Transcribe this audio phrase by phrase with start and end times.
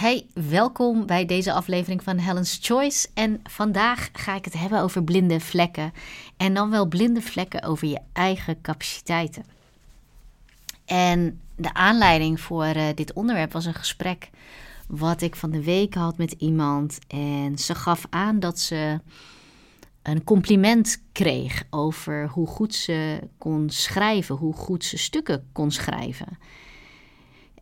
[0.00, 3.08] Hey, welkom bij deze aflevering van Helen's Choice.
[3.14, 5.92] En vandaag ga ik het hebben over blinde vlekken.
[6.36, 9.44] En dan wel blinde vlekken over je eigen capaciteiten.
[10.84, 14.30] En de aanleiding voor uh, dit onderwerp was een gesprek
[14.88, 16.98] wat ik van de week had met iemand.
[17.08, 19.00] En ze gaf aan dat ze
[20.02, 26.38] een compliment kreeg over hoe goed ze kon schrijven, hoe goed ze stukken kon schrijven.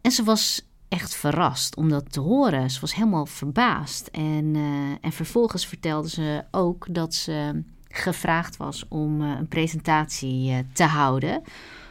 [0.00, 2.70] En ze was echt verrast om dat te horen.
[2.70, 4.06] Ze was helemaal verbaasd.
[4.06, 10.50] En, uh, en vervolgens vertelde ze ook dat ze gevraagd was om uh, een presentatie
[10.50, 11.42] uh, te houden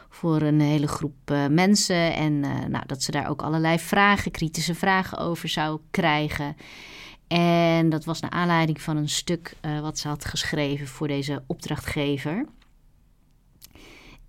[0.09, 2.15] voor een hele groep mensen.
[2.15, 6.55] En nou, dat ze daar ook allerlei vragen, kritische vragen over zou krijgen.
[7.27, 12.45] En dat was naar aanleiding van een stuk wat ze had geschreven voor deze opdrachtgever.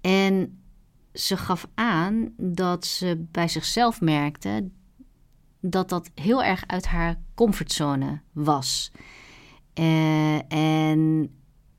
[0.00, 0.60] En
[1.20, 4.68] ze gaf aan dat ze bij zichzelf merkte
[5.60, 8.90] dat dat heel erg uit haar comfortzone was.
[9.74, 11.30] Uh, en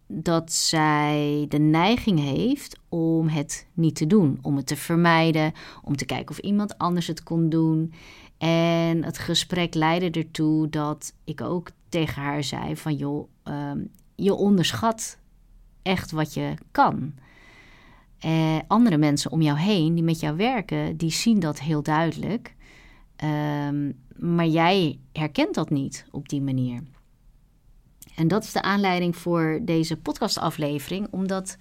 [0.07, 5.51] dat zij de neiging heeft om het niet te doen, om het te vermijden,
[5.83, 7.93] om te kijken of iemand anders het kon doen.
[8.37, 14.33] En het gesprek leidde ertoe dat ik ook tegen haar zei van joh, um, je
[14.33, 15.17] onderschat
[15.81, 17.13] echt wat je kan.
[18.19, 22.55] Eh, andere mensen om jou heen die met jou werken, die zien dat heel duidelijk.
[23.23, 26.83] Um, maar jij herkent dat niet op die manier.
[28.15, 31.57] En dat is de aanleiding voor deze podcastaflevering, omdat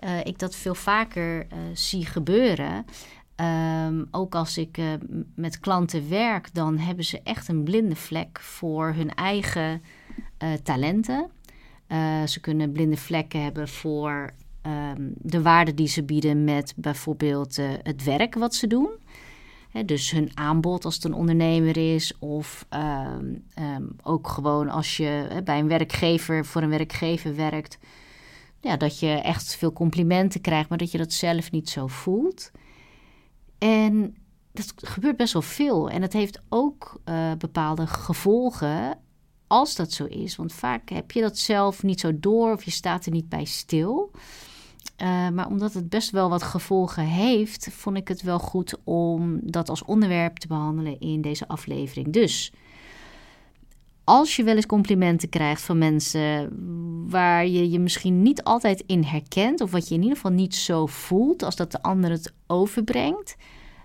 [0.00, 2.84] uh, ik dat veel vaker uh, zie gebeuren.
[3.86, 4.78] Um, ook als ik
[5.34, 9.82] met klanten werk, dan hebben ze echt een blinde vlek voor hun eigen
[10.62, 11.30] talenten.
[12.24, 14.34] ze kunnen blinde vlekken hebben voor
[14.66, 18.88] um, de waarde die ze bieden met bijvoorbeeld uh, het werk wat ze doen.
[19.86, 25.40] Dus hun aanbod als het een ondernemer is, of um, um, ook gewoon als je
[25.44, 27.78] bij een werkgever voor een werkgever werkt.
[28.60, 32.50] Ja, dat je echt veel complimenten krijgt, maar dat je dat zelf niet zo voelt.
[33.58, 34.16] En
[34.52, 35.90] dat gebeurt best wel veel.
[35.90, 38.98] En het heeft ook uh, bepaalde gevolgen
[39.46, 40.36] als dat zo is.
[40.36, 43.44] Want vaak heb je dat zelf niet zo door of je staat er niet bij
[43.44, 44.10] stil.
[45.02, 49.40] Uh, maar omdat het best wel wat gevolgen heeft, vond ik het wel goed om
[49.42, 52.12] dat als onderwerp te behandelen in deze aflevering.
[52.12, 52.52] Dus
[54.04, 56.50] als je wel eens complimenten krijgt van mensen
[57.10, 60.54] waar je je misschien niet altijd in herkent, of wat je in ieder geval niet
[60.54, 63.36] zo voelt als dat de ander het overbrengt,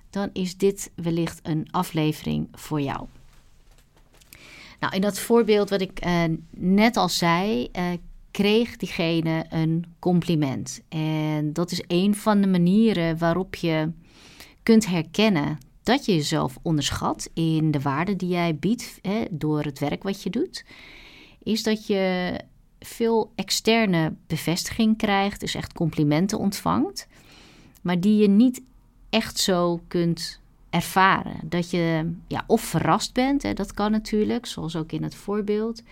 [0.09, 3.07] dan is dit wellicht een aflevering voor jou.
[4.79, 7.83] Nou, in dat voorbeeld wat ik uh, net al zei, uh,
[8.35, 10.81] kreeg diegene een compliment.
[10.89, 13.91] En dat is een van de manieren waarop je
[14.63, 19.79] kunt herkennen dat je jezelf onderschat in de waarde die jij biedt hè, door het
[19.79, 20.65] werk wat je doet.
[21.43, 22.35] Is dat je
[22.79, 27.07] veel externe bevestiging krijgt, dus echt complimenten ontvangt,
[27.81, 28.61] maar die je niet
[29.09, 31.39] echt zo kunt ervaren.
[31.43, 35.83] Dat je ja, of verrast bent, hè, dat kan natuurlijk, zoals ook in het voorbeeld.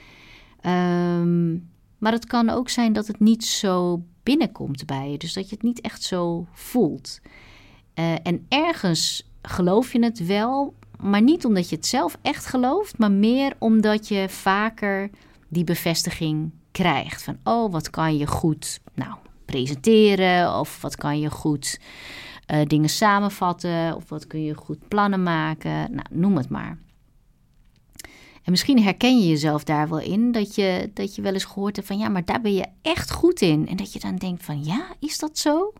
[0.65, 1.71] Um,
[2.03, 5.17] maar het kan ook zijn dat het niet zo binnenkomt bij je.
[5.17, 7.19] Dus dat je het niet echt zo voelt.
[7.95, 12.97] Uh, en ergens geloof je het wel, maar niet omdat je het zelf echt gelooft,
[12.97, 15.09] maar meer omdat je vaker
[15.47, 17.23] die bevestiging krijgt.
[17.23, 19.13] Van, oh, wat kan je goed nou,
[19.45, 20.59] presenteren?
[20.59, 21.79] Of wat kan je goed
[22.53, 23.95] uh, dingen samenvatten?
[23.95, 25.95] Of wat kun je goed plannen maken?
[25.95, 26.77] Nou, noem het maar.
[28.43, 31.75] En misschien herken je jezelf daar wel in, dat je, dat je wel eens gehoord
[31.75, 33.67] hebt van ja, maar daar ben je echt goed in.
[33.67, 35.73] En dat je dan denkt van ja, is dat zo?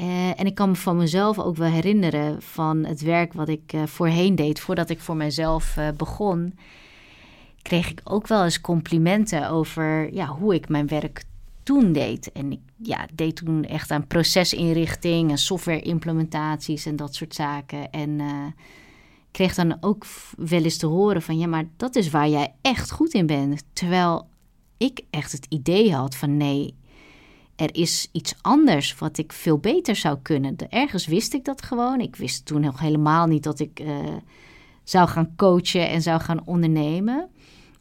[0.00, 3.72] Uh, en ik kan me van mezelf ook wel herinneren van het werk wat ik
[3.72, 6.58] uh, voorheen deed, voordat ik voor mezelf uh, begon,
[7.62, 11.24] kreeg ik ook wel eens complimenten over ja, hoe ik mijn werk
[11.62, 12.32] toen deed.
[12.32, 17.90] En ik ja, deed toen echt aan procesinrichting en software implementaties en dat soort zaken.
[17.90, 18.20] En
[19.30, 20.04] kreeg dan ook
[20.36, 23.62] wel eens te horen van ja, maar dat is waar jij echt goed in bent.
[23.72, 24.28] Terwijl
[24.76, 26.74] ik echt het idee had van nee,
[27.56, 30.56] er is iets anders wat ik veel beter zou kunnen.
[30.68, 32.00] Ergens wist ik dat gewoon.
[32.00, 33.98] Ik wist toen nog helemaal niet dat ik uh,
[34.84, 37.28] zou gaan coachen en zou gaan ondernemen.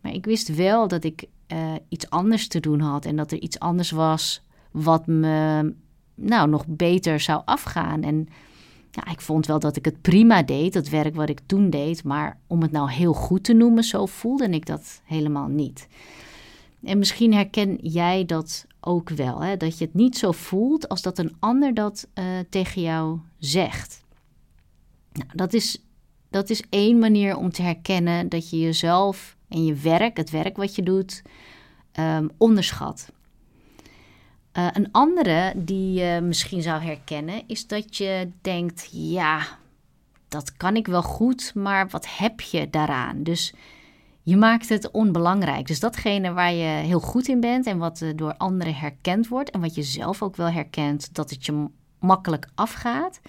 [0.01, 3.39] Maar ik wist wel dat ik uh, iets anders te doen had en dat er
[3.39, 4.41] iets anders was
[4.71, 5.73] wat me
[6.15, 8.03] nou nog beter zou afgaan.
[8.03, 8.27] En
[8.91, 12.03] ja, ik vond wel dat ik het prima deed, dat werk wat ik toen deed.
[12.03, 15.87] Maar om het nou heel goed te noemen, zo voelde ik dat helemaal niet.
[16.83, 19.57] En misschien herken jij dat ook wel, hè?
[19.57, 24.03] dat je het niet zo voelt als dat een ander dat uh, tegen jou zegt.
[25.13, 25.83] Nou, dat is
[26.29, 30.57] dat is één manier om te herkennen dat je jezelf en je werk, het werk
[30.57, 31.21] wat je doet,
[31.91, 33.11] ehm, onderschat.
[34.53, 39.41] Uh, een andere die je misschien zou herkennen is dat je denkt: ja,
[40.27, 43.23] dat kan ik wel goed, maar wat heb je daaraan?
[43.23, 43.53] Dus
[44.23, 45.67] je maakt het onbelangrijk.
[45.67, 49.49] Dus datgene waar je heel goed in bent en wat eh, door anderen herkend wordt
[49.49, 51.67] en wat je zelf ook wel herkent, dat het je
[51.99, 53.19] makkelijk afgaat,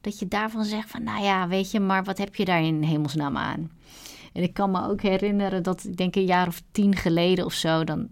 [0.00, 2.82] dat je daarvan zegt van, nou ja, weet je, maar wat heb je daar in
[2.82, 3.70] hemelsnaam aan?
[4.32, 7.52] En ik kan me ook herinneren dat ik denk een jaar of tien geleden of
[7.52, 8.08] zo, dan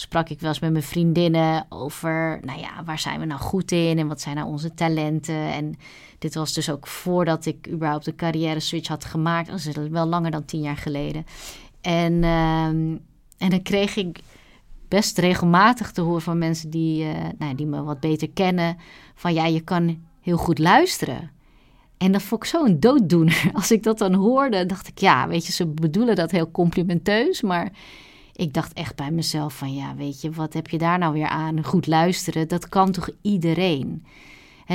[0.00, 3.72] sprak ik wel eens met mijn vriendinnen over, nou ja, waar zijn we nou goed
[3.72, 5.52] in en wat zijn nou onze talenten.
[5.52, 5.74] En
[6.18, 9.48] dit was dus ook voordat ik überhaupt een carrière switch had gemaakt.
[9.48, 11.26] Dat is wel langer dan tien jaar geleden.
[11.80, 12.96] En, ehm,
[13.38, 14.20] en dan kreeg ik
[14.88, 18.76] best regelmatig te horen van mensen die, uh, nou, die me wat beter kennen.
[19.14, 21.30] Van ja, je kan heel goed luisteren.
[21.96, 23.50] En dat vond ik zo'n dooddoener.
[23.52, 27.42] Als ik dat dan hoorde, dacht ik, ja, weet je, ze bedoelen dat heel complimenteus.
[27.42, 27.72] Maar
[28.38, 31.28] ik dacht echt bij mezelf van, ja, weet je, wat heb je daar nou weer
[31.28, 31.64] aan?
[31.64, 34.04] Goed luisteren, dat kan toch iedereen?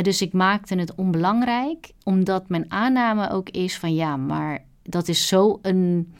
[0.02, 5.28] dus ik maakte het onbelangrijk, omdat mijn aanname ook is van, ja, maar dat is
[5.28, 6.14] zo'n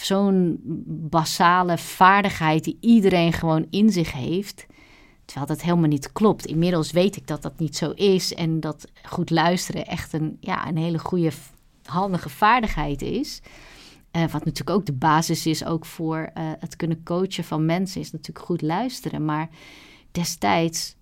[0.00, 0.60] zo'n
[1.10, 4.66] basale vaardigheid die iedereen gewoon in zich heeft.
[5.24, 6.46] Terwijl dat helemaal niet klopt.
[6.46, 8.34] Inmiddels weet ik dat dat niet zo is.
[8.34, 11.30] En dat goed luisteren echt een, ja, een hele goede,
[11.84, 13.40] handige vaardigheid is.
[14.16, 18.00] Uh, wat natuurlijk ook de basis is ook voor uh, het kunnen coachen van mensen,
[18.00, 19.24] is natuurlijk goed luisteren.
[19.24, 19.48] Maar
[20.10, 20.96] destijds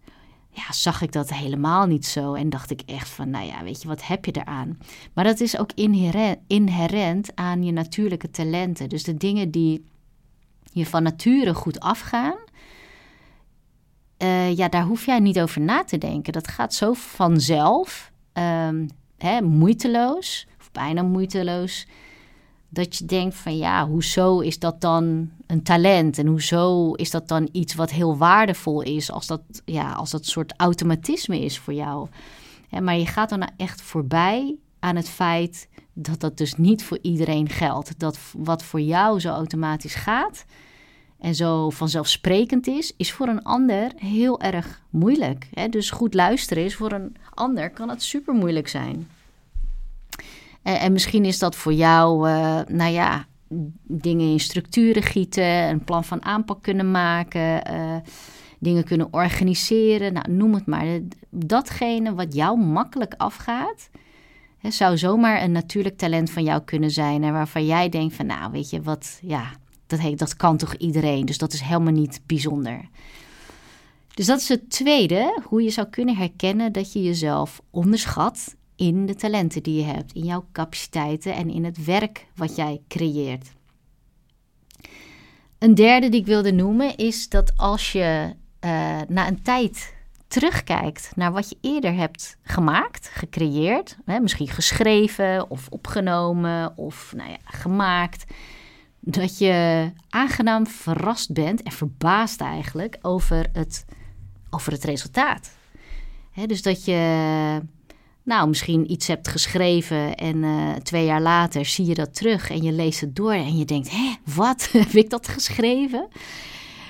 [0.50, 2.34] ja, zag ik dat helemaal niet zo.
[2.34, 4.78] En dacht ik echt van, nou ja, weet je, wat heb je eraan?
[5.12, 8.88] Maar dat is ook inherent, inherent aan je natuurlijke talenten.
[8.88, 9.84] Dus de dingen die
[10.72, 12.36] je van nature goed afgaan,
[14.18, 16.32] uh, ja, daar hoef jij niet over na te denken.
[16.32, 18.88] Dat gaat zo vanzelf, um,
[19.18, 21.86] hè, moeiteloos, of bijna moeiteloos,
[22.74, 26.18] dat je denkt van ja, hoezo is dat dan een talent?
[26.18, 30.26] En hoezo is dat dan iets wat heel waardevol is als dat, ja, als dat
[30.26, 32.08] soort automatisme is voor jou?
[32.82, 37.48] maar je gaat dan echt voorbij aan het feit dat dat dus niet voor iedereen
[37.48, 37.98] geldt.
[37.98, 40.44] Dat wat voor jou zo automatisch gaat,
[41.24, 45.48] en zo vanzelfsprekend is, is voor een ander heel erg moeilijk.
[45.54, 45.68] Hè?
[45.68, 49.08] Dus goed luisteren is voor een ander kan het super moeilijk zijn.
[50.64, 53.26] En, en misschien is dat voor jou, uh, nou ja,
[53.86, 57.96] dingen in structuren gieten, een plan van aanpak kunnen maken, uh,
[58.58, 61.00] dingen kunnen organiseren, nou, noem het maar.
[61.30, 63.90] Datgene wat jou makkelijk afgaat,
[64.58, 67.24] hè, zou zomaar een natuurlijk talent van jou kunnen zijn.
[67.24, 69.50] En waarvan jij denkt van, nou, weet je wat, ja,
[69.86, 71.26] dat, heet, dat kan toch iedereen?
[71.26, 72.88] Dus dat is helemaal niet bijzonder.
[74.14, 79.06] Dus dat is het tweede, hoe je zou kunnen herkennen dat je jezelf onderschat in
[79.06, 83.52] de talenten die je hebt, in jouw capaciteiten en in het werk wat jij creëert.
[85.58, 89.94] Een derde die ik wilde noemen is dat als je uh, na een tijd
[90.28, 97.30] terugkijkt naar wat je eerder hebt gemaakt, gecreëerd, hè, misschien geschreven of opgenomen of nou
[97.30, 98.24] ja, gemaakt,
[99.00, 103.84] dat je aangenaam verrast bent en verbaasd eigenlijk over het,
[104.50, 105.50] over het resultaat.
[106.46, 107.60] dus dat je
[108.24, 112.62] nou, misschien iets hebt geschreven en uh, twee jaar later zie je dat terug en
[112.62, 116.08] je leest het door en je denkt, hé, wat, heb ik dat geschreven?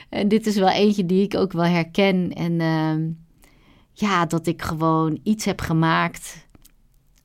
[0.08, 3.10] En dit is wel eentje die ik ook wel herken en uh,
[3.92, 6.46] ja, dat ik gewoon iets heb gemaakt,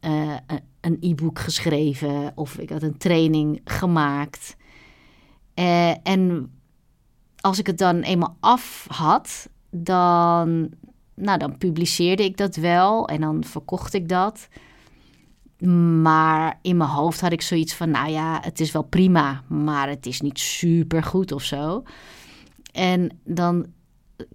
[0.01, 0.35] uh,
[0.81, 4.57] een e-book geschreven of ik had een training gemaakt
[5.59, 6.51] uh, en
[7.41, 10.69] als ik het dan eenmaal af had, dan,
[11.19, 14.47] nou, dan publiceerde ik dat wel en dan verkocht ik dat.
[16.01, 19.89] Maar in mijn hoofd had ik zoiets van, nou ja, het is wel prima, maar
[19.89, 21.83] het is niet super goed of zo.
[22.71, 23.65] En dan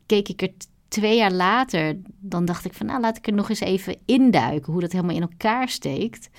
[0.07, 0.51] keek ik er
[0.89, 4.73] twee jaar later, dan dacht ik van, nou laat ik er nog eens even induiken
[4.73, 6.31] hoe dat helemaal in elkaar steekt.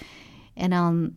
[0.54, 1.14] En dan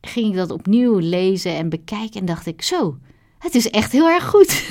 [0.00, 2.98] ging ik dat opnieuw lezen en bekijken en dacht ik, zo,
[3.38, 4.68] het is echt heel erg goed.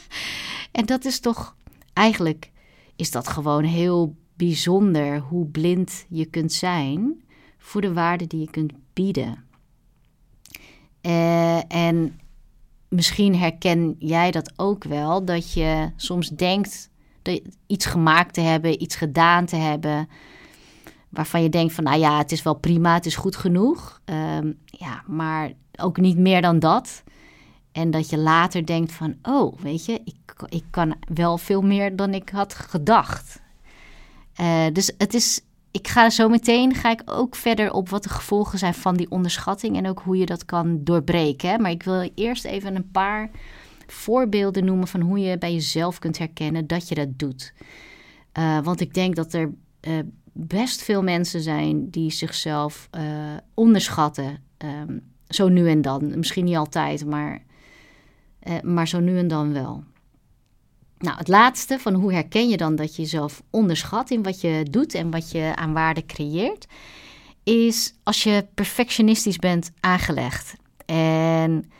[0.72, 1.56] en dat is toch,
[1.92, 2.50] eigenlijk
[2.98, 7.22] is dat gewoon heel bijzonder hoe blind je kunt zijn
[7.58, 9.44] voor de waarde die je kunt bieden.
[11.02, 12.20] Uh, en
[12.88, 16.90] misschien herken jij dat ook wel, dat je soms denkt
[17.22, 20.08] dat iets gemaakt te hebben, iets gedaan te hebben,
[21.08, 24.00] waarvan je denkt van, nou ja, het is wel prima, het is goed genoeg.
[24.04, 27.02] Um, ja, maar ook niet meer dan dat.
[27.78, 30.16] En dat je later denkt van, oh, weet je, ik,
[30.48, 33.40] ik kan wel veel meer dan ik had gedacht.
[34.40, 38.08] Uh, dus het is ik ga zo meteen ga ik ook verder op wat de
[38.08, 41.62] gevolgen zijn van die onderschatting en ook hoe je dat kan doorbreken.
[41.62, 43.30] Maar ik wil eerst even een paar
[43.86, 47.52] voorbeelden noemen van hoe je bij jezelf kunt herkennen dat je dat doet.
[48.38, 49.98] Uh, want ik denk dat er uh,
[50.32, 52.88] best veel mensen zijn die zichzelf
[53.54, 54.38] onderschatten.
[54.58, 56.18] Um, zo nu en dan.
[56.18, 57.46] Misschien niet altijd, maar,
[58.62, 59.84] maar zo nu en dan wel.
[60.98, 64.66] Nou, het laatste van hoe herken je dan dat je jezelf onderschat in wat je
[64.70, 66.66] doet en wat je aan waarde creëert,
[67.44, 70.54] is als je perfectionistisch bent aangelegd.
[70.86, 71.70] En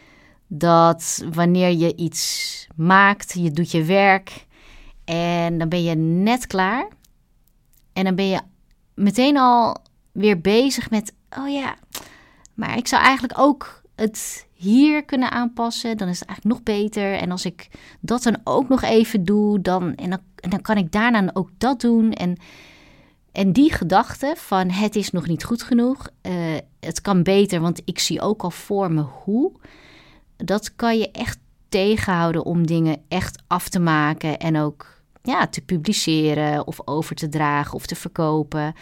[0.47, 4.47] dat wanneer je iets maakt, je doet je werk
[5.05, 6.89] en dan ben je net klaar.
[7.93, 8.41] En dan ben je
[8.95, 9.77] meteen al
[10.13, 11.77] weer bezig met, oh ja,
[12.55, 17.15] maar ik zou eigenlijk ook het hier kunnen aanpassen, dan is het eigenlijk nog beter.
[17.15, 17.69] En als ik
[18.01, 22.13] dat dan ook nog even doe, dan, en dan, kan ik daarna ook dat doen.
[22.13, 22.37] En,
[23.33, 26.33] en die gedachte van het is nog niet goed genoeg, uh,
[26.81, 29.53] het kan beter, want ik zie ook al voor me hoe.
[30.37, 31.39] Dat kan je echt
[31.69, 37.29] tegenhouden om dingen echt af te maken en ook ja, te publiceren of over te
[37.29, 38.75] dragen of te verkopen.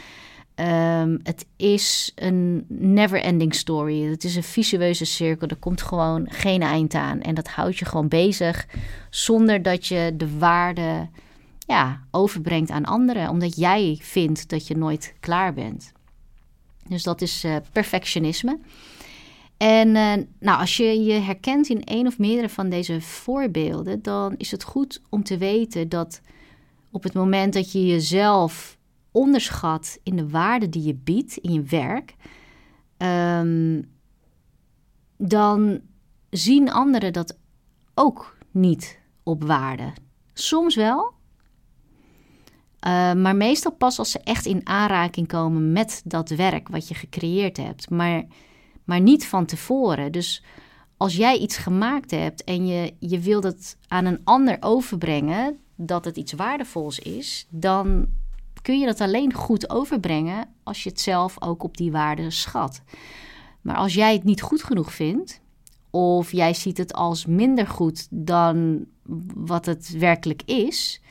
[0.60, 4.02] Um, het is een never-ending story.
[4.02, 5.48] Het is een visueuze cirkel.
[5.48, 7.20] Er komt gewoon geen eind aan.
[7.20, 8.66] En dat houdt je gewoon bezig
[9.10, 11.08] zonder dat je de waarde
[11.66, 13.28] ja, overbrengt aan anderen.
[13.28, 15.92] Omdat jij vindt dat je nooit klaar bent.
[16.88, 18.58] Dus dat is uh, perfectionisme.
[19.56, 24.34] En uh, nou, als je je herkent in een of meerdere van deze voorbeelden, dan
[24.36, 26.20] is het goed om te weten dat
[26.90, 28.75] op het moment dat je jezelf
[29.16, 32.14] onderschat in de waarde die je biedt in je werk,
[32.98, 33.90] um,
[35.16, 35.80] dan
[36.30, 37.38] zien anderen dat
[37.94, 39.92] ook niet op waarde.
[40.32, 41.12] Soms wel,
[42.86, 46.94] uh, maar meestal pas als ze echt in aanraking komen met dat werk wat je
[46.94, 48.24] gecreëerd hebt, maar,
[48.84, 50.12] maar niet van tevoren.
[50.12, 50.44] Dus
[50.96, 56.04] als jij iets gemaakt hebt en je, je wil dat aan een ander overbrengen, dat
[56.04, 58.08] het iets waardevols is, dan
[58.66, 62.82] kun je dat alleen goed overbrengen als je het zelf ook op die waarde schat.
[63.60, 65.40] Maar als jij het niet goed genoeg vindt,
[65.90, 68.86] of jij ziet het als minder goed dan
[69.34, 71.02] wat het werkelijk is,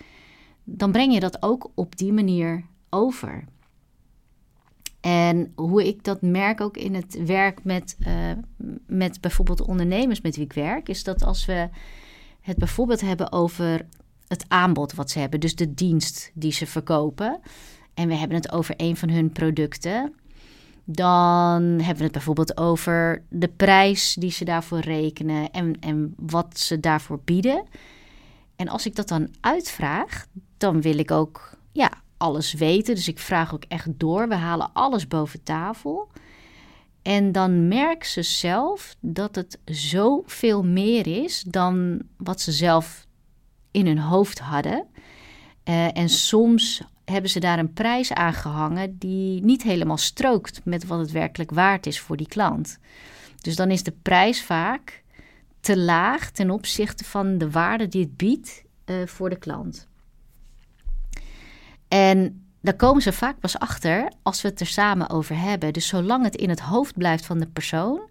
[0.64, 3.44] dan breng je dat ook op die manier over.
[5.02, 8.32] En hoe ik dat merk ook in het werk met, uh,
[8.88, 11.70] met bijvoorbeeld ondernemers met wie ik werk, is dat als we
[12.42, 13.86] het bijvoorbeeld hebben over
[14.27, 17.39] het aanbod wat ze hebben, dus de dienst die ze verkopen.
[17.94, 20.13] En we hebben het over een van hun producten.
[20.84, 26.60] Dan hebben we het bijvoorbeeld over de prijs die ze daarvoor rekenen en, en wat
[26.60, 27.63] ze daarvoor bieden.
[28.55, 30.25] En als ik dat dan uitvraag,
[30.58, 32.96] dan wil ik ook ja, alles weten.
[32.96, 34.27] Dus ik vraag ook echt door.
[34.27, 36.10] We halen alles boven tafel.
[37.01, 43.05] En dan merken ze zelf dat het zoveel meer is dan wat ze zelf
[43.75, 44.86] in hun hoofd hadden.
[45.70, 50.86] Uh, en soms hebben ze daar een prijs aan gehangen die niet helemaal strookt met
[50.86, 52.79] wat het werkelijk waard is voor die klant.
[53.41, 55.03] Dus dan is de prijs vaak
[55.60, 59.88] te laag ten opzichte van de waarde die het biedt uh, voor de klant.
[61.88, 65.74] En daar komen ze vaak pas achter als we het er samen over hebben.
[65.74, 68.10] Dus zolang het in het hoofd blijft van de persoon,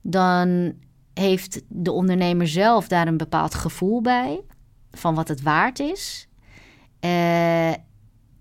[0.00, 0.74] dan
[1.14, 4.40] heeft de ondernemer zelf daar een bepaald gevoel bij
[4.96, 6.28] van wat het waard is.
[7.00, 7.70] Uh,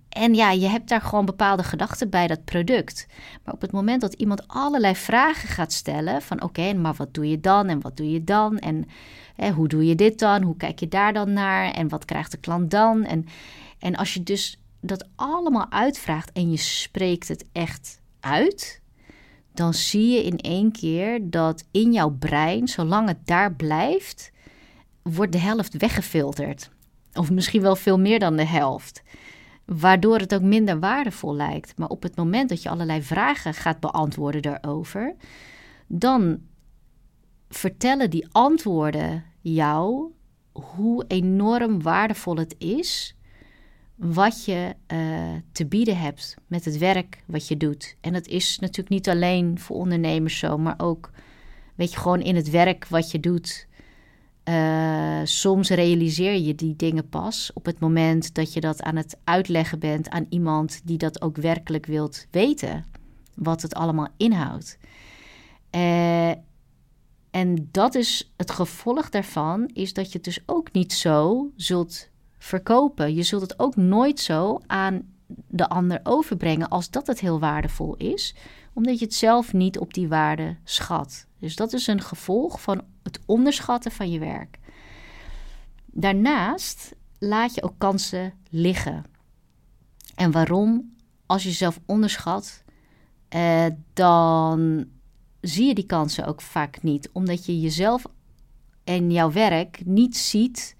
[0.09, 3.07] en ja, je hebt daar gewoon bepaalde gedachten bij dat product.
[3.43, 7.29] Maar op het moment dat iemand allerlei vragen gaat stellen: van oké, maar wat doe
[7.29, 8.57] je dan en wat doe je dan?
[8.57, 8.85] En
[9.53, 10.41] hoe doe je dit dan?
[10.41, 11.71] Hoe kijk je daar dan naar?
[11.71, 13.03] En wat krijgt de klant dan?
[13.03, 13.25] En,
[13.79, 18.81] en als je dus dat allemaal uitvraagt en je spreekt het echt uit,
[19.53, 24.31] dan zie je in één keer dat in jouw brein, zolang het daar blijft,
[25.13, 26.69] wordt de helft weggefilterd.
[27.13, 29.03] Of misschien wel veel meer dan de helft.
[29.65, 31.77] Waardoor het ook minder waardevol lijkt.
[31.77, 35.15] Maar op het moment dat je allerlei vragen gaat beantwoorden daarover,
[35.87, 36.39] dan
[37.49, 40.11] vertellen die antwoorden jou
[40.51, 43.15] hoe enorm waardevol het is
[43.95, 47.95] wat je uh, te bieden hebt met het werk wat je doet.
[48.01, 51.11] En dat is natuurlijk niet alleen voor ondernemers zo, maar ook,
[51.75, 53.67] weet je, gewoon in het werk wat je doet.
[54.49, 59.17] Uh, soms realiseer je die dingen pas op het moment dat je dat aan het
[59.23, 62.85] uitleggen bent aan iemand die dat ook werkelijk wilt weten,
[63.35, 64.77] wat het allemaal inhoudt.
[65.75, 66.29] Uh,
[67.31, 72.09] en dat is het gevolg daarvan, is dat je het dus ook niet zo zult
[72.37, 73.15] verkopen.
[73.15, 75.13] Je zult het ook nooit zo aan
[75.47, 78.35] de ander overbrengen als dat het heel waardevol is,
[78.73, 81.27] omdat je het zelf niet op die waarde schat.
[81.39, 84.59] Dus dat is een gevolg van het onderschatten van je werk.
[85.85, 89.03] Daarnaast laat je ook kansen liggen.
[90.15, 90.93] En waarom?
[91.25, 92.63] Als je jezelf onderschat,
[93.27, 94.85] eh, dan
[95.41, 98.03] zie je die kansen ook vaak niet, omdat je jezelf
[98.83, 100.75] en jouw werk niet ziet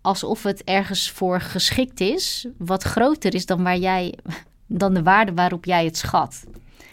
[0.00, 4.18] alsof het ergens voor geschikt is, wat groter is dan waar jij
[4.66, 6.44] dan de waarde waarop jij het schat.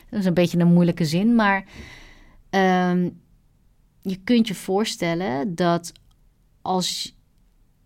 [0.09, 1.65] Dat is een beetje een moeilijke zin, maar
[2.49, 3.09] ehm,
[4.07, 5.91] je kunt je voorstellen dat
[6.61, 7.15] als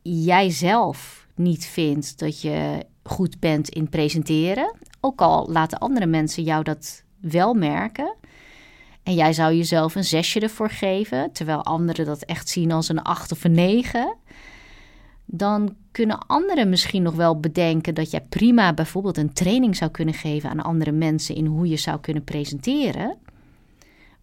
[0.02, 6.44] jij zelf niet vindt dat je goed bent in presenteren, ook al laten andere mensen
[6.44, 8.16] jou dat wel merken,
[9.04, 13.02] en jij zou jezelf een zesje ervoor geven, terwijl anderen dat echt zien als een
[13.02, 14.16] acht of een negen,
[15.26, 20.14] dan kunnen anderen misschien nog wel bedenken dat jij prima bijvoorbeeld een training zou kunnen
[20.14, 23.18] geven aan andere mensen in hoe je zou kunnen presenteren.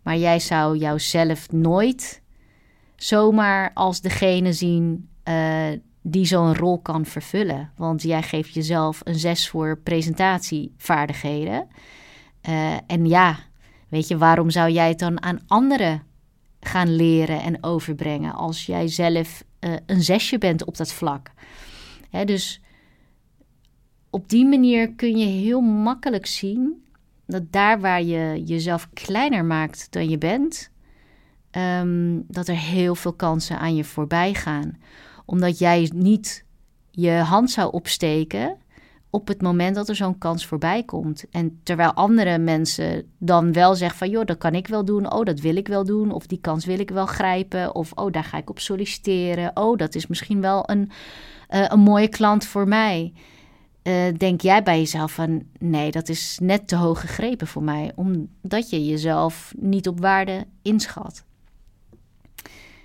[0.06, 2.22] Maar jij zou jouzelf nooit
[2.96, 5.66] zomaar als degene zien uh,
[6.02, 7.72] die zo'n rol kan vervullen.
[7.76, 11.68] Want jij geeft jezelf een zes voor presentatievaardigheden.
[12.48, 13.38] Uh, en ja,
[13.88, 16.02] weet je, waarom zou jij het dan aan anderen
[16.60, 21.30] gaan leren en overbrengen als jij zelf uh, een zesje bent op dat vlak?
[22.10, 22.60] Hè, dus
[24.10, 26.86] op die manier kun je heel makkelijk zien
[27.26, 30.71] dat daar waar je jezelf kleiner maakt dan je bent,
[31.50, 34.78] um, dat er heel veel kansen aan je voorbij gaan.
[35.25, 36.45] Omdat jij niet
[36.90, 38.56] je hand zou opsteken
[39.11, 41.25] op het moment dat er zo'n kans voorbij komt.
[41.30, 44.11] En terwijl andere mensen dan wel zeggen van...
[44.11, 46.12] joh, dat kan ik wel doen, oh, dat wil ik wel doen...
[46.12, 49.50] of die kans wil ik wel grijpen, of oh, daar ga ik op solliciteren...
[49.54, 50.90] oh, dat is misschien wel een,
[51.50, 53.12] uh, een mooie klant voor mij...
[53.87, 57.93] Uh, denk jij bij jezelf van nee, dat is net te hoog gegrepen voor mij,
[57.95, 61.25] omdat je jezelf niet op waarde inschat.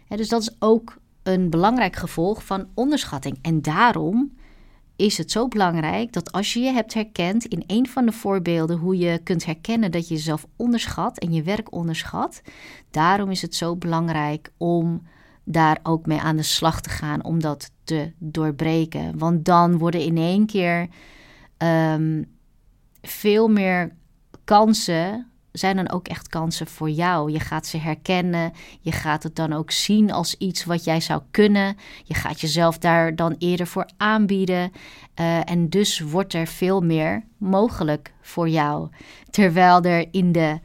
[0.08, 3.38] dus dat is ook een belangrijk gevolg van onderschatting.
[3.42, 4.32] En daarom
[4.96, 8.78] is het zo belangrijk dat als je je hebt herkend in een van de voorbeelden
[8.78, 12.42] hoe je kunt herkennen dat je jezelf onderschat en je werk onderschat,
[12.92, 15.02] daarom is het zo belangrijk om
[15.44, 19.18] daar ook mee aan de slag te gaan om dat te doorbreken.
[19.18, 20.88] Want dan worden in één keer
[21.58, 22.26] um,
[23.02, 23.92] veel meer
[24.44, 27.32] kansen zijn dan ook echt kansen voor jou.
[27.32, 28.54] Je gaat ze herkennen.
[28.82, 31.78] Je gaat het dan ook zien als iets wat jij zou kunnen.
[32.04, 34.72] Je gaat jezelf daar dan eerder voor aanbieden.
[35.20, 38.90] Uh, en dus wordt er veel meer mogelijk voor jou.
[39.30, 40.60] Terwijl er in de,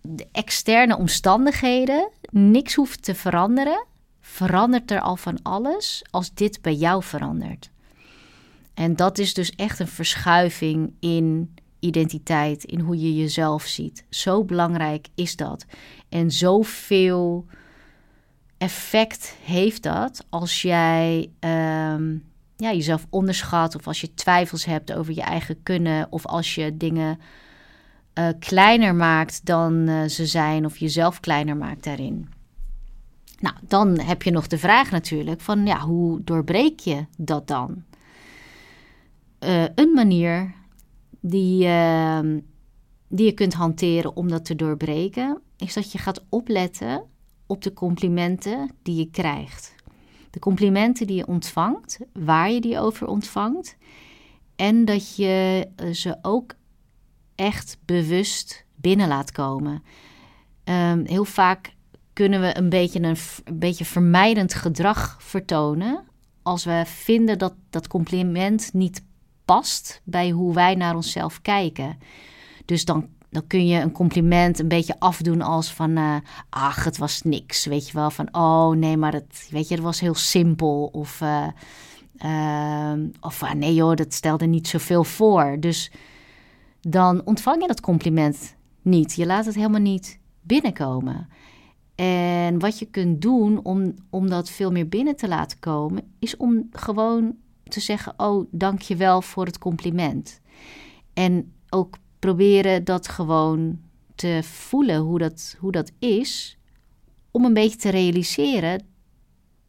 [0.00, 3.86] de externe omstandigheden niks hoeft te veranderen,
[4.20, 7.70] verandert er al van alles als dit bij jou verandert.
[8.74, 14.04] En dat is dus echt een verschuiving in identiteit, in hoe je jezelf ziet.
[14.08, 15.66] Zo belangrijk is dat.
[16.08, 17.46] En zoveel
[18.58, 22.24] effect heeft dat als jij um,
[22.56, 26.76] ja, jezelf onderschat of als je twijfels hebt over je eigen kunnen of als je
[26.76, 27.18] dingen
[28.14, 32.28] uh, kleiner maakt dan uh, ze zijn of jezelf kleiner maakt daarin.
[33.40, 37.82] Nou, dan heb je nog de vraag natuurlijk van ja, hoe doorbreek je dat dan?
[39.40, 40.54] Uh, een manier
[41.20, 42.20] die, uh,
[43.08, 47.04] die je kunt hanteren om dat te doorbreken, is dat je gaat opletten
[47.46, 49.74] op de complimenten die je krijgt.
[50.30, 53.76] De complimenten die je ontvangt, waar je die over ontvangt.
[54.56, 56.54] En dat je ze ook
[57.42, 59.82] echt bewust binnen laat komen.
[60.64, 61.74] Um, heel vaak
[62.12, 63.16] kunnen we een beetje een,
[63.58, 66.04] beetje vermijdend gedrag vertonen
[66.42, 69.04] als we vinden dat dat compliment niet
[69.44, 71.98] past bij hoe wij naar onszelf kijken.
[72.64, 76.16] Dus dan, dan kun je een compliment een beetje afdoen als van, uh,
[76.48, 77.64] ach, het was niks.
[77.64, 80.88] Weet je wel, van, oh nee, maar het, weet je, het was heel simpel.
[80.92, 81.46] Of, uh,
[83.20, 85.56] of nee joh, dat stelde niet zoveel voor.
[85.60, 85.90] Dus
[86.88, 89.14] dan ontvang je dat compliment niet.
[89.14, 91.28] Je laat het helemaal niet binnenkomen.
[91.94, 96.36] En wat je kunt doen om, om dat veel meer binnen te laten komen, is
[96.36, 100.40] om gewoon te zeggen: Oh, dank je wel voor het compliment.
[101.12, 103.78] En ook proberen dat gewoon
[104.14, 106.58] te voelen hoe dat, hoe dat is,
[107.30, 108.84] om een beetje te realiseren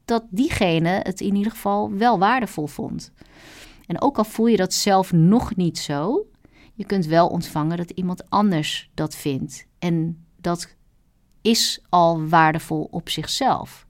[0.06, 3.12] dat diegene het in ieder geval wel waardevol vond.
[3.88, 6.26] En ook al voel je dat zelf nog niet zo,
[6.74, 9.66] je kunt wel ontvangen dat iemand anders dat vindt.
[9.80, 10.76] En dat
[11.42, 13.86] is al waardevol op zichzelf.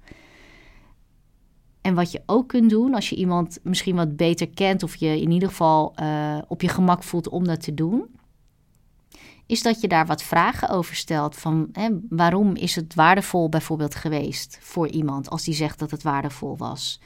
[1.81, 5.21] En wat je ook kunt doen, als je iemand misschien wat beter kent of je
[5.21, 8.05] in ieder geval uh, op je gemak voelt om dat te doen,
[9.45, 11.35] is dat je daar wat vragen over stelt.
[11.35, 16.03] Van hè, waarom is het waardevol bijvoorbeeld geweest voor iemand als die zegt dat het
[16.03, 16.99] waardevol was?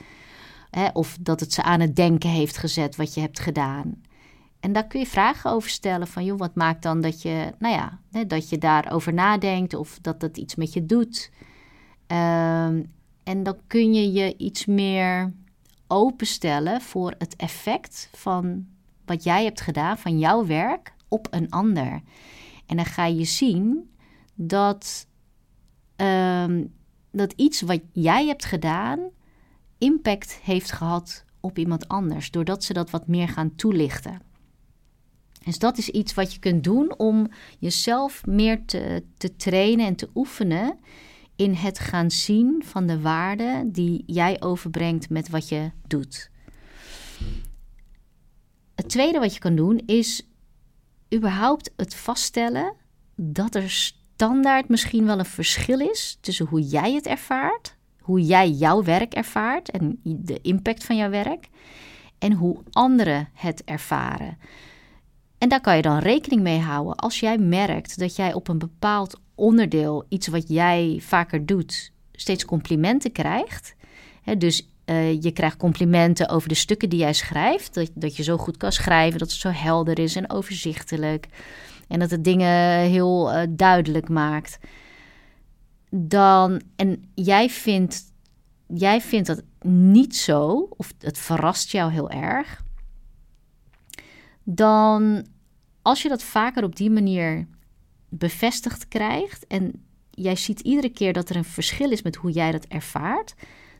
[0.69, 4.01] Hè, of dat het ze aan het denken heeft gezet wat je hebt gedaan.
[4.59, 7.73] En daar kun je vragen over stellen van, joh, wat maakt dan dat je, nou
[7.73, 11.31] ja, hè, dat je daarover nadenkt of dat dat iets met je doet.
[12.07, 15.33] Um, en dan kun je je iets meer
[15.87, 18.67] openstellen voor het effect van
[19.05, 22.01] wat jij hebt gedaan, van jouw werk op een ander.
[22.65, 23.91] En dan ga je zien
[24.33, 25.07] dat,
[25.95, 26.73] um,
[27.11, 28.99] dat iets wat jij hebt gedaan
[29.77, 34.21] impact heeft gehad op iemand anders, doordat ze dat wat meer gaan toelichten.
[35.47, 37.27] Dus dat is iets wat je kunt doen om
[37.59, 40.79] jezelf meer te, te trainen en te oefenen
[41.35, 46.29] in het gaan zien van de waarde die jij overbrengt met wat je doet.
[48.75, 50.27] Het tweede wat je kan doen is
[51.15, 52.73] überhaupt het vaststellen
[53.15, 58.49] dat er standaard misschien wel een verschil is tussen hoe jij het ervaart, hoe jij
[58.49, 61.49] jouw werk ervaart en de impact van jouw werk,
[62.19, 64.37] en hoe anderen het ervaren.
[65.37, 68.57] En daar kan je dan rekening mee houden als jij merkt dat jij op een
[68.57, 73.75] bepaald onderdeel, iets wat jij vaker doet, steeds complimenten krijgt.
[74.37, 77.73] dus uh, je krijgt complimenten over de stukken die jij schrijft.
[77.73, 81.27] Dat, dat je zo goed kan schrijven, dat het zo helder is en overzichtelijk.
[81.87, 84.59] En dat het dingen heel uh, duidelijk maakt.
[85.89, 88.03] Dan, en jij vindt,
[88.67, 92.65] jij vindt dat niet zo, of het verrast jou heel erg.
[94.49, 95.25] Dan,
[95.81, 97.47] als je dat vaker op die manier
[98.09, 102.51] bevestigd krijgt en jij ziet iedere keer dat er een verschil is met hoe jij
[102.51, 103.33] dat ervaart,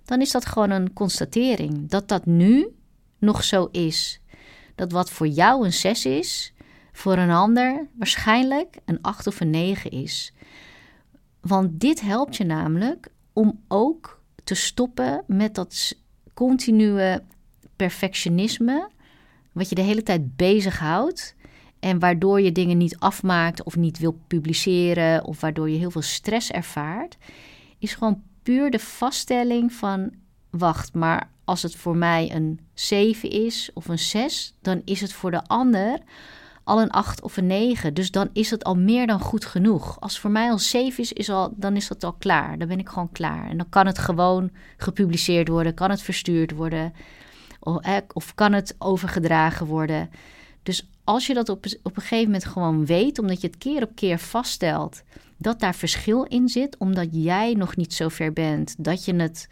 [0.06, 2.68] dan is dat gewoon een constatering dat dat nu
[3.18, 4.22] nog zo is.
[4.76, 6.54] Dat wat voor jou een 6 is,
[6.92, 10.34] voor een ander waarschijnlijk een 8 of een 9 is.
[11.42, 15.96] Want dit helpt je namelijk om ook te stoppen met dat
[16.34, 17.22] continue
[17.76, 18.90] perfectionisme,
[19.58, 21.36] wat je de hele tijd bezighoudt
[21.80, 26.02] en waardoor je dingen niet afmaakt of niet wil publiceren of waardoor je heel veel
[26.02, 27.18] stress ervaart,
[27.80, 30.12] is gewoon puur de vaststelling van
[30.50, 35.14] wacht, maar als het voor mij een 7 is of een 6, dan is het
[35.14, 36.00] voor de ander
[36.64, 37.94] al een 8 of een 9.
[37.94, 40.00] Dus dan is het al meer dan goed genoeg.
[40.00, 42.58] Als het voor mij al 7 is, is al, dan is dat al klaar.
[42.58, 43.50] Dan ben ik gewoon klaar.
[43.50, 46.94] En dan kan het gewoon gepubliceerd worden, kan het verstuurd worden
[47.60, 47.82] of,
[48.14, 50.10] of kan het overgedragen worden.
[50.64, 53.84] Dus als je dat op, op een gegeven moment gewoon weet, omdat je het keer
[53.84, 55.04] op keer vaststelt
[55.38, 59.50] dat daar verschil in zit, omdat jij nog niet zo ver bent dat je het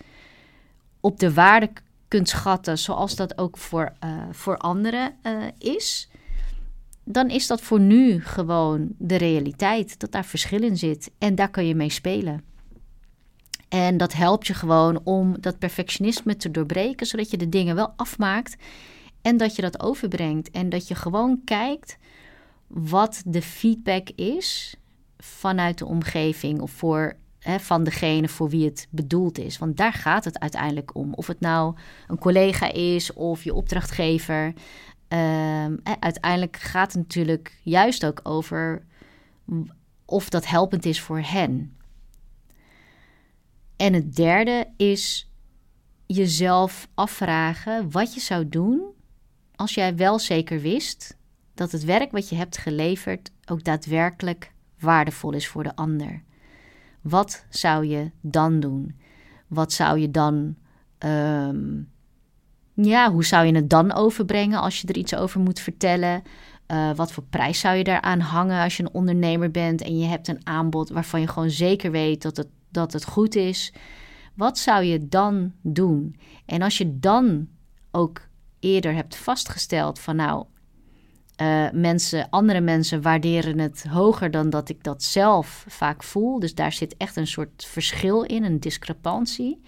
[1.00, 1.70] op de waarde
[2.08, 6.10] kunt schatten, zoals dat ook voor, uh, voor anderen uh, is,
[7.04, 11.12] dan is dat voor nu gewoon de realiteit, dat daar verschil in zit.
[11.18, 12.44] En daar kun je mee spelen.
[13.76, 17.94] En dat helpt je gewoon om dat perfectionisme te doorbreken, zodat je de dingen wel
[17.96, 18.56] afmaakt
[19.22, 21.98] en dat je dat overbrengt en dat je gewoon kijkt
[22.68, 24.76] wat de feedback is
[25.18, 29.58] vanuit de omgeving of voor, hè, van degene voor wie het bedoeld is.
[29.58, 31.14] Want daar gaat het uiteindelijk om.
[31.14, 31.76] Of het nou
[32.08, 34.54] een collega is of je opdrachtgever.
[35.08, 38.84] Um, uiteindelijk gaat het natuurlijk juist ook over
[40.06, 41.75] of dat helpend is voor hen.
[43.78, 45.30] En het derde is
[46.06, 48.82] jezelf afvragen wat je zou doen
[49.56, 51.18] als jij wel zeker wist
[51.54, 56.24] dat het werk wat je hebt geleverd ook daadwerkelijk waardevol is voor de ander.
[57.02, 58.96] Wat zou je dan doen?
[59.48, 60.56] Wat zou je dan.
[60.98, 61.82] Ehm,
[62.74, 66.24] ja, hoe zou je het dan overbrengen als je er iets over moet vertellen?
[66.72, 70.06] Uh, wat voor prijs zou je daaraan hangen als je een ondernemer bent en je
[70.06, 73.74] hebt een aanbod waarvan je gewoon zeker weet dat het, dat het goed is?
[74.34, 76.16] Wat zou je dan doen?
[76.46, 77.48] En als je dan
[77.92, 78.22] ook
[78.60, 80.46] eerder hebt vastgesteld van nou,
[81.42, 86.40] uh, mensen, andere mensen waarderen het hoger dan dat ik dat zelf vaak voel.
[86.40, 89.62] Dus daar zit echt een soort verschil in, een discrepantie.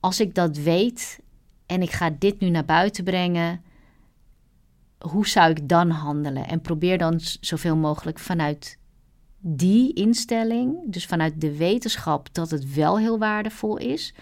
[0.00, 1.20] Als ik dat weet
[1.66, 3.62] en ik ga dit nu naar buiten brengen,
[4.98, 6.48] hoe zou ik dan handelen?
[6.48, 8.78] En probeer dan zoveel mogelijk vanuit
[9.38, 14.14] die instelling, dus vanuit de wetenschap dat het wel heel waardevol is,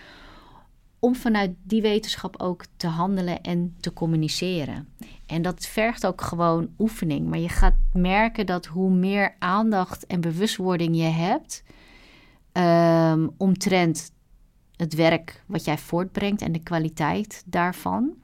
[0.98, 4.88] om vanuit die wetenschap ook te handelen en te communiceren.
[5.26, 7.28] En dat vergt ook gewoon oefening.
[7.28, 11.62] Maar je gaat merken dat hoe meer aandacht en bewustwording je hebt
[12.52, 14.12] um, omtrent
[14.76, 18.14] het werk wat jij voortbrengt en de kwaliteit daarvan,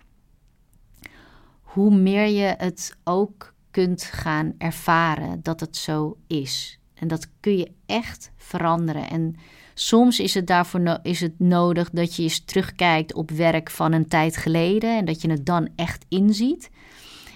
[1.62, 6.79] hoe meer je het ook kunt gaan ervaren dat het zo is.
[7.00, 9.10] En dat kun je echt veranderen.
[9.10, 9.36] En
[9.74, 14.08] soms is het daarvoor is het nodig dat je eens terugkijkt op werk van een
[14.08, 16.70] tijd geleden en dat je het dan echt inziet.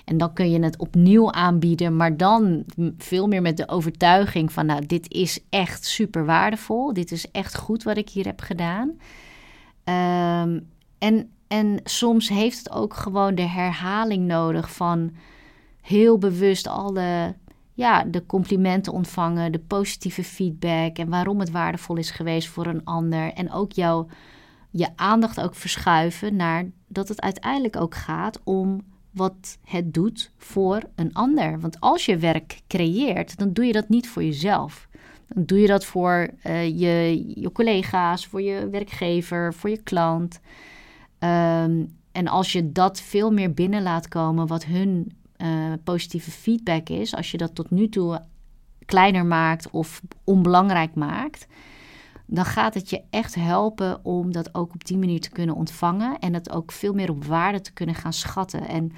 [0.04, 2.64] En dan kun je het opnieuw aanbieden, maar dan
[2.98, 6.92] veel meer met de overtuiging van, nou, dit is echt super waardevol.
[6.92, 8.98] Dit is echt goed wat ik hier heb gedaan.
[9.84, 10.60] Ehm,
[10.98, 15.12] en, en soms heeft het ook gewoon de herhaling nodig van
[15.80, 17.34] heel bewust alle
[17.74, 22.84] ja, de complimenten ontvangen, de positieve feedback en waarom het waardevol is geweest voor een
[22.84, 23.32] ander.
[23.32, 24.06] En ook jouw
[24.70, 30.82] je aandacht ook verschuiven naar dat het uiteindelijk ook gaat om wat het doet voor
[30.94, 31.60] een ander.
[31.60, 34.88] Want als je werk creëert, dan doe je dat niet voor jezelf.
[35.28, 40.40] Dan doe je dat voor uh, je, je collega's, voor je werkgever, voor je klant.
[41.18, 46.88] Um, en als je dat veel meer binnen laat komen, wat hun uh, positieve feedback
[46.88, 48.22] is, als je dat tot nu toe
[48.84, 51.46] kleiner maakt of onbelangrijk maakt,
[52.26, 56.18] dan gaat het je echt helpen om dat ook op die manier te kunnen ontvangen
[56.18, 58.68] en het ook veel meer op waarde te kunnen gaan schatten.
[58.68, 58.92] En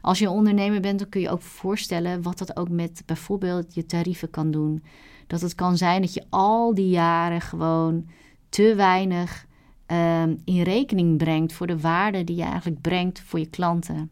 [0.00, 3.86] als je ondernemer bent, dan kun je ook voorstellen wat dat ook met bijvoorbeeld je
[3.86, 4.82] tarieven kan doen.
[5.26, 8.06] Dat het kan zijn dat je al die jaren gewoon
[8.48, 9.46] te weinig
[9.86, 14.10] um, in rekening brengt voor de waarde die je eigenlijk brengt voor je klanten.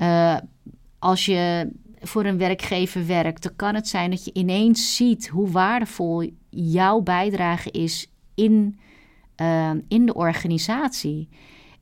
[0.00, 0.36] Uh,
[1.06, 5.50] als je voor een werkgever werkt, dan kan het zijn dat je ineens ziet hoe
[5.50, 8.78] waardevol jouw bijdrage is in,
[9.40, 11.28] uh, in de organisatie.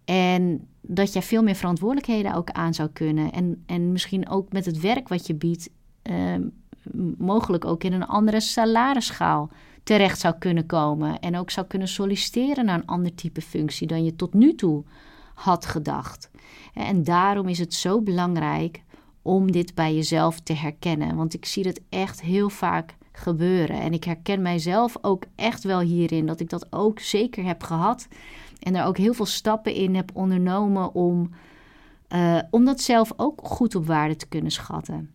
[0.04, 3.32] En dat jij veel meer verantwoordelijkheden ook aan zou kunnen.
[3.32, 5.70] En, en misschien ook met het werk wat je biedt,
[6.02, 6.34] uh,
[7.18, 9.50] mogelijk ook in een andere salarisschaal
[9.82, 11.20] terecht zou kunnen komen.
[11.20, 14.84] En ook zou kunnen solliciteren naar een ander type functie dan je tot nu toe
[15.34, 16.30] had gedacht.
[16.74, 18.83] En daarom is het zo belangrijk
[19.24, 21.16] om dit bij jezelf te herkennen.
[21.16, 23.80] Want ik zie het echt heel vaak gebeuren.
[23.80, 28.08] En ik herken mijzelf ook echt wel hierin dat ik dat ook zeker heb gehad.
[28.60, 31.30] En er ook heel veel stappen in heb ondernomen om,
[32.08, 35.10] uh, om dat zelf ook goed op waarde te kunnen schatten.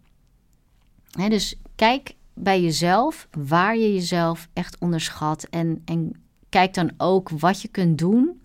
[1.27, 5.43] Dus kijk bij jezelf waar je jezelf echt onderschat.
[5.43, 8.41] En, en kijk dan ook wat je kunt doen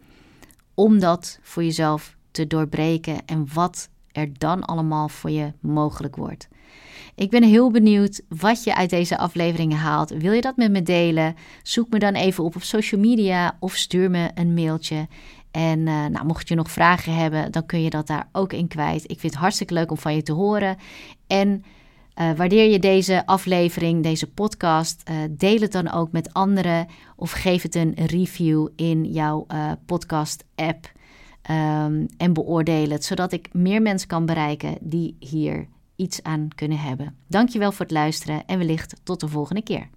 [0.75, 3.27] om dat voor jezelf te doorbreken.
[3.27, 6.49] En wat er dan allemaal voor je mogelijk wordt.
[7.15, 10.11] Ik ben heel benieuwd wat je uit deze afleveringen haalt.
[10.11, 11.35] Wil je dat met me delen?
[11.63, 15.09] Zoek me dan even op op social media of stuur me een mailtje.
[15.51, 18.69] En uh, nou, mocht je nog vragen hebben, dan kun je dat daar ook in
[18.69, 19.03] kwijt.
[19.03, 20.77] Ik vind het hartstikke leuk om van je te horen.
[21.27, 21.65] En
[22.21, 27.31] uh, waardeer je deze aflevering, deze podcast, uh, deel het dan ook met anderen of
[27.31, 29.47] geef het een review in jouw
[29.87, 30.93] podcast-app.
[31.51, 36.79] Um, en beoordeel het, zodat ik meer mensen kan bereiken die hier iets aan kunnen
[36.79, 37.17] hebben.
[37.29, 39.89] Dankjewel voor het luisteren en wellicht tot de volgende keer.